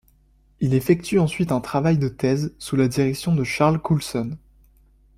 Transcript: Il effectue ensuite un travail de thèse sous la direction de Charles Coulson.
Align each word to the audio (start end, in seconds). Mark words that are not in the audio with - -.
Il 0.61 0.73
effectue 0.73 1.19
ensuite 1.19 1.51
un 1.51 1.61
travail 1.61 1.99
de 1.99 2.07
thèse 2.07 2.55
sous 2.57 2.75
la 2.75 2.87
direction 2.87 3.35
de 3.35 3.43
Charles 3.43 3.77
Coulson. 3.79 4.35